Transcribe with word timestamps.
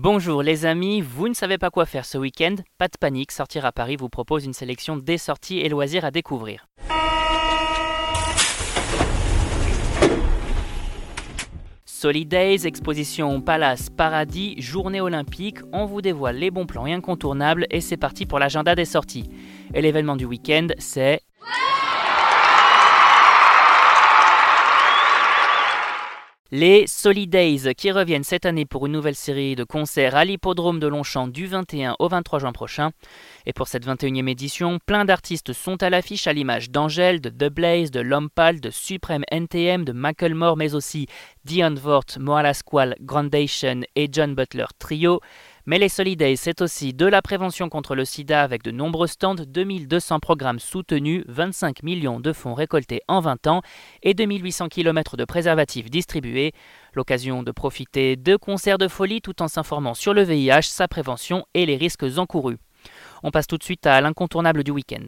Bonjour 0.00 0.44
les 0.44 0.64
amis, 0.64 1.00
vous 1.00 1.26
ne 1.26 1.34
savez 1.34 1.58
pas 1.58 1.70
quoi 1.70 1.84
faire 1.84 2.04
ce 2.04 2.18
week-end? 2.18 2.54
Pas 2.78 2.86
de 2.86 2.96
panique, 3.00 3.32
Sortir 3.32 3.64
à 3.64 3.72
Paris 3.72 3.96
vous 3.96 4.08
propose 4.08 4.44
une 4.44 4.52
sélection 4.52 4.96
des 4.96 5.18
sorties 5.18 5.58
et 5.58 5.68
loisirs 5.68 6.04
à 6.04 6.12
découvrir. 6.12 6.68
Solidays, 11.84 12.64
exposition 12.64 13.40
Palace 13.40 13.90
Paradis, 13.90 14.54
journée 14.62 15.00
olympique, 15.00 15.58
on 15.72 15.84
vous 15.84 16.00
dévoile 16.00 16.36
les 16.36 16.52
bons 16.52 16.66
plans 16.66 16.84
incontournables 16.84 17.66
et 17.68 17.80
c'est 17.80 17.96
parti 17.96 18.24
pour 18.24 18.38
l'agenda 18.38 18.76
des 18.76 18.84
sorties. 18.84 19.28
Et 19.74 19.82
l'événement 19.82 20.14
du 20.14 20.26
week-end, 20.26 20.68
c'est 20.78 21.22
Les 26.50 26.86
Solidays 26.86 27.74
qui 27.76 27.90
reviennent 27.92 28.24
cette 28.24 28.46
année 28.46 28.64
pour 28.64 28.86
une 28.86 28.92
nouvelle 28.92 29.14
série 29.14 29.54
de 29.54 29.64
concerts 29.64 30.16
à 30.16 30.24
l'hippodrome 30.24 30.80
de 30.80 30.86
Longchamp 30.86 31.28
du 31.28 31.46
21 31.46 31.96
au 31.98 32.08
23 32.08 32.38
juin 32.38 32.52
prochain. 32.52 32.92
Et 33.44 33.52
pour 33.52 33.68
cette 33.68 33.86
21e 33.86 34.30
édition, 34.30 34.78
plein 34.86 35.04
d'artistes 35.04 35.52
sont 35.52 35.82
à 35.82 35.90
l'affiche 35.90 36.26
à 36.26 36.32
l'image 36.32 36.70
d'Angèle, 36.70 37.20
de 37.20 37.28
The 37.28 37.52
de 37.92 38.00
Lompal, 38.00 38.60
de 38.60 38.70
Supreme 38.70 39.24
NTM, 39.30 39.84
de 39.84 39.92
Macklemore, 39.92 40.56
mais 40.56 40.74
aussi 40.74 41.06
Dion 41.44 41.74
Vort, 41.74 42.06
Moala 42.18 42.54
Squall, 42.54 42.96
Grandation 43.02 43.82
et 43.94 44.08
John 44.10 44.34
Butler 44.34 44.64
Trio. 44.78 45.20
Mais 45.68 45.78
les 45.78 45.90
Solidays, 45.90 46.36
c'est 46.36 46.62
aussi 46.62 46.94
de 46.94 47.04
la 47.04 47.20
prévention 47.20 47.68
contre 47.68 47.94
le 47.94 48.06
sida 48.06 48.42
avec 48.42 48.62
de 48.62 48.70
nombreux 48.70 49.06
stands, 49.06 49.34
2200 49.34 50.18
programmes 50.18 50.60
soutenus, 50.60 51.24
25 51.28 51.82
millions 51.82 52.20
de 52.20 52.32
fonds 52.32 52.54
récoltés 52.54 53.02
en 53.06 53.20
20 53.20 53.46
ans 53.48 53.60
et 54.02 54.14
2800 54.14 54.68
km 54.68 55.18
de 55.18 55.26
préservatifs 55.26 55.90
distribués. 55.90 56.52
L'occasion 56.94 57.42
de 57.42 57.52
profiter 57.52 58.16
de 58.16 58.36
concerts 58.36 58.78
de 58.78 58.88
folie 58.88 59.20
tout 59.20 59.42
en 59.42 59.48
s'informant 59.48 59.92
sur 59.92 60.14
le 60.14 60.22
VIH, 60.22 60.62
sa 60.62 60.88
prévention 60.88 61.44
et 61.52 61.66
les 61.66 61.76
risques 61.76 62.06
encourus. 62.16 62.56
On 63.22 63.30
passe 63.30 63.46
tout 63.46 63.58
de 63.58 63.62
suite 63.62 63.86
à 63.86 64.00
l'incontournable 64.00 64.64
du 64.64 64.70
week-end. 64.70 65.04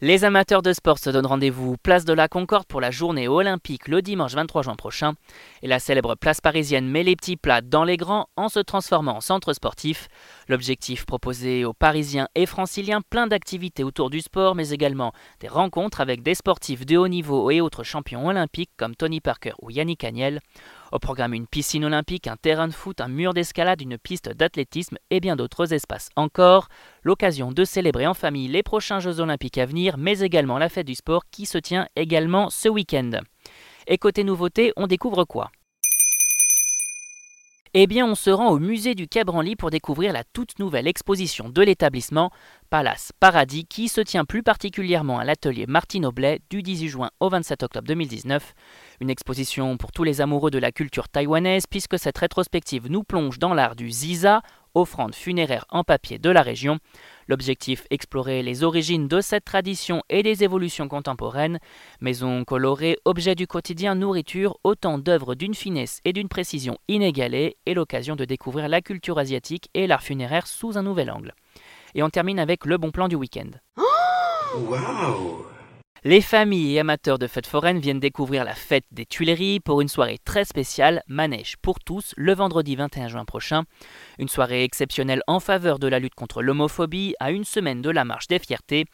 Les 0.00 0.24
amateurs 0.24 0.62
de 0.62 0.72
sport 0.72 1.00
se 1.00 1.10
donnent 1.10 1.26
rendez-vous 1.26 1.76
place 1.76 2.04
de 2.04 2.12
la 2.12 2.28
Concorde 2.28 2.66
pour 2.66 2.80
la 2.80 2.92
journée 2.92 3.26
olympique 3.26 3.88
le 3.88 4.00
dimanche 4.00 4.32
23 4.32 4.62
juin 4.62 4.76
prochain. 4.76 5.14
Et 5.62 5.66
la 5.66 5.80
célèbre 5.80 6.14
place 6.14 6.40
parisienne 6.40 6.86
met 6.88 7.02
les 7.02 7.16
petits 7.16 7.36
plats 7.36 7.62
dans 7.62 7.82
les 7.82 7.96
grands 7.96 8.28
en 8.36 8.48
se 8.48 8.60
transformant 8.60 9.16
en 9.16 9.20
centre 9.20 9.52
sportif. 9.52 10.06
L'objectif 10.48 11.04
proposé 11.04 11.66
aux 11.66 11.74
Parisiens 11.74 12.26
et 12.34 12.46
Franciliens, 12.46 13.02
plein 13.10 13.26
d'activités 13.26 13.84
autour 13.84 14.08
du 14.08 14.22
sport, 14.22 14.54
mais 14.54 14.70
également 14.70 15.12
des 15.40 15.48
rencontres 15.48 16.00
avec 16.00 16.22
des 16.22 16.34
sportifs 16.34 16.86
de 16.86 16.96
haut 16.96 17.06
niveau 17.06 17.50
et 17.50 17.60
autres 17.60 17.84
champions 17.84 18.26
olympiques 18.26 18.70
comme 18.78 18.96
Tony 18.96 19.20
Parker 19.20 19.52
ou 19.60 19.70
Yannick 19.70 20.04
Agnel. 20.04 20.40
Au 20.90 20.98
programme 20.98 21.34
une 21.34 21.46
piscine 21.46 21.84
olympique, 21.84 22.26
un 22.28 22.36
terrain 22.36 22.66
de 22.66 22.72
foot, 22.72 23.02
un 23.02 23.08
mur 23.08 23.34
d'escalade, 23.34 23.82
une 23.82 23.98
piste 23.98 24.30
d'athlétisme 24.30 24.96
et 25.10 25.20
bien 25.20 25.36
d'autres 25.36 25.74
espaces 25.74 26.08
encore. 26.16 26.68
L'occasion 27.02 27.52
de 27.52 27.64
célébrer 27.66 28.06
en 28.06 28.14
famille 28.14 28.48
les 28.48 28.62
prochains 28.62 29.00
Jeux 29.00 29.20
olympiques 29.20 29.58
à 29.58 29.66
venir, 29.66 29.98
mais 29.98 30.20
également 30.20 30.56
la 30.56 30.70
fête 30.70 30.86
du 30.86 30.94
sport 30.94 31.24
qui 31.30 31.44
se 31.44 31.58
tient 31.58 31.88
également 31.94 32.48
ce 32.48 32.70
week-end. 32.70 33.10
Et 33.86 33.98
côté 33.98 34.24
nouveauté, 34.24 34.72
on 34.76 34.86
découvre 34.86 35.24
quoi? 35.24 35.50
Eh 37.80 37.86
bien, 37.86 38.06
on 38.06 38.16
se 38.16 38.30
rend 38.30 38.48
au 38.48 38.58
musée 38.58 38.96
du 38.96 39.06
Quai 39.06 39.22
Branly 39.22 39.54
pour 39.54 39.70
découvrir 39.70 40.12
la 40.12 40.24
toute 40.24 40.58
nouvelle 40.58 40.88
exposition 40.88 41.48
de 41.48 41.62
l'établissement 41.62 42.32
Palace 42.70 43.12
Paradis 43.18 43.64
qui 43.64 43.88
se 43.88 44.02
tient 44.02 44.26
plus 44.26 44.42
particulièrement 44.42 45.18
à 45.18 45.24
l'atelier 45.24 45.64
Martine 45.66 46.04
Aublet 46.04 46.40
du 46.50 46.62
18 46.62 46.88
juin 46.88 47.10
au 47.18 47.30
27 47.30 47.62
octobre 47.62 47.88
2019. 47.88 48.54
Une 49.00 49.08
exposition 49.08 49.78
pour 49.78 49.90
tous 49.90 50.04
les 50.04 50.20
amoureux 50.20 50.50
de 50.50 50.58
la 50.58 50.70
culture 50.70 51.08
taïwanaise 51.08 51.66
puisque 51.66 51.98
cette 51.98 52.18
rétrospective 52.18 52.90
nous 52.90 53.04
plonge 53.04 53.38
dans 53.38 53.54
l'art 53.54 53.74
du 53.74 53.90
ziza, 53.90 54.42
offrande 54.74 55.14
funéraire 55.14 55.64
en 55.70 55.82
papier 55.82 56.18
de 56.18 56.28
la 56.28 56.42
région. 56.42 56.78
L'objectif, 57.26 57.86
explorer 57.88 58.42
les 58.42 58.62
origines 58.64 59.08
de 59.08 59.22
cette 59.22 59.46
tradition 59.46 60.02
et 60.10 60.22
des 60.22 60.44
évolutions 60.44 60.88
contemporaines. 60.88 61.60
Maisons 62.02 62.44
colorées, 62.44 62.98
objets 63.06 63.34
du 63.34 63.46
quotidien, 63.46 63.94
nourriture, 63.94 64.58
autant 64.62 64.98
d'œuvres 64.98 65.34
d'une 65.34 65.54
finesse 65.54 66.00
et 66.04 66.12
d'une 66.12 66.28
précision 66.28 66.76
inégalée 66.86 67.56
et 67.64 67.72
l'occasion 67.72 68.14
de 68.14 68.26
découvrir 68.26 68.68
la 68.68 68.82
culture 68.82 69.18
asiatique 69.18 69.70
et 69.72 69.86
l'art 69.86 70.02
funéraire 70.02 70.46
sous 70.46 70.76
un 70.76 70.82
nouvel 70.82 71.10
angle. 71.10 71.32
Et 71.94 72.02
on 72.02 72.10
termine 72.10 72.38
avec 72.38 72.64
le 72.64 72.78
bon 72.78 72.90
plan 72.90 73.08
du 73.08 73.16
week-end. 73.16 73.50
Oh 74.54 75.44
les 76.04 76.20
familles 76.20 76.76
et 76.76 76.78
amateurs 76.78 77.18
de 77.18 77.26
fêtes 77.26 77.48
foraines 77.48 77.80
viennent 77.80 77.98
découvrir 77.98 78.44
la 78.44 78.54
fête 78.54 78.84
des 78.92 79.04
Tuileries 79.04 79.58
pour 79.58 79.80
une 79.80 79.88
soirée 79.88 80.18
très 80.24 80.44
spéciale, 80.44 81.02
Manège 81.08 81.56
pour 81.60 81.80
tous, 81.80 82.14
le 82.16 82.32
vendredi 82.34 82.76
21 82.76 83.08
juin 83.08 83.24
prochain. 83.24 83.64
Une 84.20 84.28
soirée 84.28 84.62
exceptionnelle 84.62 85.22
en 85.26 85.40
faveur 85.40 85.80
de 85.80 85.88
la 85.88 85.98
lutte 85.98 86.14
contre 86.14 86.40
l'homophobie 86.40 87.16
à 87.18 87.32
une 87.32 87.42
semaine 87.42 87.82
de 87.82 87.90
la 87.90 88.04
marche 88.04 88.28
des 88.28 88.38
fiertés. 88.38 88.84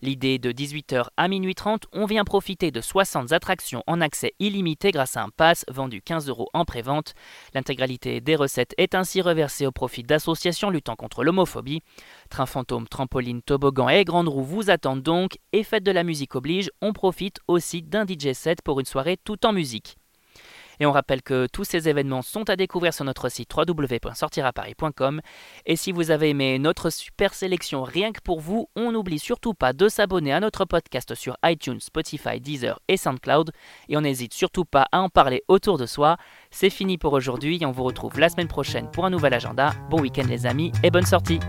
L'idée 0.00 0.38
de 0.38 0.52
18h 0.52 1.08
à 1.16 1.26
minuit 1.26 1.56
30, 1.56 1.86
on 1.92 2.06
vient 2.06 2.22
profiter 2.22 2.70
de 2.70 2.80
60 2.80 3.32
attractions 3.32 3.82
en 3.88 4.00
accès 4.00 4.32
illimité 4.38 4.92
grâce 4.92 5.16
à 5.16 5.24
un 5.24 5.28
pass 5.28 5.64
vendu 5.68 6.02
15 6.02 6.28
euros 6.28 6.48
en 6.52 6.64
prévente. 6.64 7.14
L'intégralité 7.52 8.20
des 8.20 8.36
recettes 8.36 8.74
est 8.78 8.94
ainsi 8.94 9.20
reversée 9.20 9.66
au 9.66 9.72
profit 9.72 10.04
d'associations 10.04 10.70
luttant 10.70 10.94
contre 10.94 11.24
l'homophobie. 11.24 11.82
Train 12.30 12.46
fantôme, 12.46 12.86
trampoline, 12.86 13.42
toboggan 13.42 13.88
et 13.88 14.04
grande 14.04 14.28
roue 14.28 14.44
vous 14.44 14.70
attendent 14.70 15.02
donc 15.02 15.36
et 15.52 15.64
fête 15.64 15.82
de 15.82 15.90
la 15.90 16.04
musique 16.04 16.36
oblige, 16.36 16.70
on 16.80 16.92
profite 16.92 17.40
aussi 17.48 17.82
d'un 17.82 18.06
DJ 18.06 18.34
set 18.34 18.62
pour 18.62 18.78
une 18.78 18.86
soirée 18.86 19.16
tout 19.16 19.44
en 19.44 19.52
musique. 19.52 19.96
Et 20.80 20.86
on 20.86 20.92
rappelle 20.92 21.22
que 21.22 21.46
tous 21.52 21.64
ces 21.64 21.88
événements 21.88 22.22
sont 22.22 22.48
à 22.50 22.56
découvrir 22.56 22.92
sur 22.94 23.04
notre 23.04 23.28
site 23.28 23.50
www.sortiraparis.com. 23.54 25.20
Et 25.66 25.76
si 25.76 25.92
vous 25.92 26.10
avez 26.10 26.30
aimé 26.30 26.58
notre 26.58 26.90
super 26.90 27.34
sélection 27.34 27.82
rien 27.82 28.12
que 28.12 28.20
pour 28.20 28.40
vous, 28.40 28.68
on 28.76 28.92
n'oublie 28.92 29.18
surtout 29.18 29.54
pas 29.54 29.72
de 29.72 29.88
s'abonner 29.88 30.32
à 30.32 30.40
notre 30.40 30.64
podcast 30.64 31.14
sur 31.14 31.36
iTunes, 31.44 31.80
Spotify, 31.80 32.40
Deezer 32.40 32.80
et 32.88 32.96
SoundCloud. 32.96 33.52
Et 33.88 33.96
on 33.96 34.02
n'hésite 34.02 34.34
surtout 34.34 34.64
pas 34.64 34.86
à 34.92 35.00
en 35.00 35.08
parler 35.08 35.42
autour 35.48 35.78
de 35.78 35.86
soi. 35.86 36.16
C'est 36.50 36.70
fini 36.70 36.98
pour 36.98 37.12
aujourd'hui 37.12 37.58
et 37.60 37.66
on 37.66 37.72
vous 37.72 37.84
retrouve 37.84 38.18
la 38.18 38.28
semaine 38.28 38.48
prochaine 38.48 38.90
pour 38.90 39.04
un 39.04 39.10
nouvel 39.10 39.34
agenda. 39.34 39.72
Bon 39.90 40.00
week-end 40.00 40.26
les 40.28 40.46
amis 40.46 40.72
et 40.82 40.90
bonne 40.90 41.06
sortie 41.06 41.40